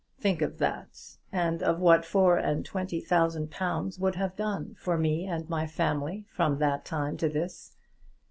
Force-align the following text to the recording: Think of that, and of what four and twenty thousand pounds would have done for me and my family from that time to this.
Think 0.19 0.41
of 0.41 0.57
that, 0.57 0.99
and 1.31 1.61
of 1.61 1.79
what 1.79 2.03
four 2.05 2.35
and 2.35 2.65
twenty 2.65 3.01
thousand 3.01 3.51
pounds 3.51 3.99
would 3.99 4.15
have 4.15 4.35
done 4.35 4.75
for 4.79 4.97
me 4.97 5.27
and 5.27 5.47
my 5.47 5.67
family 5.67 6.25
from 6.31 6.57
that 6.57 6.85
time 6.85 7.17
to 7.17 7.29
this. 7.29 7.75